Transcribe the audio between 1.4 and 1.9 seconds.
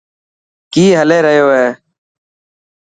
هي.